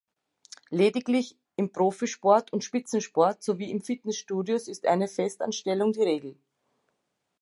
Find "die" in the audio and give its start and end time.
5.93-6.01